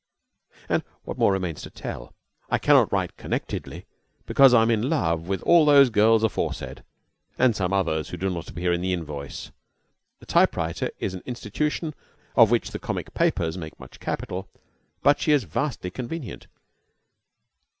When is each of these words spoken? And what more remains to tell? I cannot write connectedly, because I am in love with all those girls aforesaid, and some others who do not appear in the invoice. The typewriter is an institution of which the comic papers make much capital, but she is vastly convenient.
And 0.67 0.81
what 1.03 1.19
more 1.19 1.31
remains 1.31 1.61
to 1.61 1.69
tell? 1.69 2.15
I 2.49 2.57
cannot 2.57 2.91
write 2.91 3.17
connectedly, 3.17 3.85
because 4.25 4.51
I 4.51 4.63
am 4.63 4.71
in 4.71 4.89
love 4.89 5.27
with 5.27 5.43
all 5.43 5.63
those 5.63 5.91
girls 5.91 6.23
aforesaid, 6.23 6.83
and 7.37 7.55
some 7.55 7.71
others 7.71 8.09
who 8.09 8.17
do 8.17 8.27
not 8.31 8.49
appear 8.49 8.73
in 8.73 8.81
the 8.81 8.93
invoice. 8.93 9.51
The 10.17 10.25
typewriter 10.25 10.89
is 10.97 11.13
an 11.13 11.21
institution 11.27 11.93
of 12.35 12.49
which 12.49 12.71
the 12.71 12.79
comic 12.79 13.13
papers 13.13 13.59
make 13.59 13.79
much 13.79 13.99
capital, 13.99 14.49
but 15.03 15.19
she 15.19 15.33
is 15.33 15.43
vastly 15.43 15.91
convenient. 15.91 16.47